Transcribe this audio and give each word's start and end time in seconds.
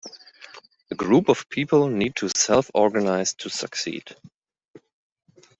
A 0.89 0.95
group 0.95 1.29
of 1.29 1.47
people 1.49 1.87
need 1.87 2.15
to 2.15 2.29
self-organize 2.29 3.35
to 3.35 3.51
succeed. 3.51 4.15